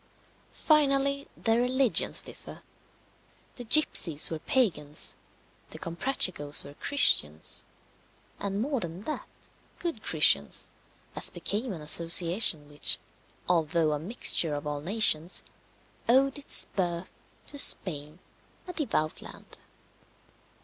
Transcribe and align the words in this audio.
Finally, 0.53 1.27
their 1.37 1.61
religions 1.61 2.23
differ 2.23 2.63
the 3.57 3.63
gipsies 3.63 4.31
were 4.31 4.39
Pagans, 4.39 5.15
the 5.69 5.77
Comprachicos 5.77 6.63
were 6.65 6.73
Christians, 6.73 7.67
and 8.39 8.63
more 8.63 8.79
than 8.79 9.03
that, 9.03 9.29
good 9.77 10.01
Christians, 10.01 10.71
as 11.15 11.29
became 11.29 11.71
an 11.71 11.81
association 11.83 12.67
which, 12.67 12.97
although 13.47 13.91
a 13.91 13.99
mixture 13.99 14.55
of 14.55 14.65
all 14.65 14.81
nations, 14.81 15.43
owed 16.09 16.39
its 16.39 16.65
birth 16.65 17.11
to 17.45 17.59
Spain, 17.59 18.17
a 18.67 18.73
devout 18.73 19.21
land. 19.21 19.59